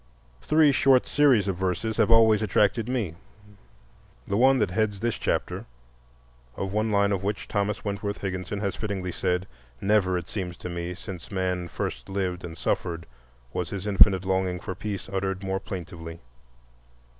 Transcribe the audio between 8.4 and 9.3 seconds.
has fittingly